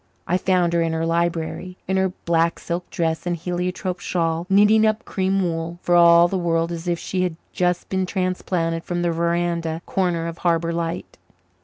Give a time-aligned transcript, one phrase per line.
[0.25, 4.83] I found her in her library, in her black silk dress and heliotrope shawl, knitting
[4.83, 9.03] up cream wool, for all the world as if she had just been transplanted from
[9.03, 11.19] the veranda corner of Harbour Light.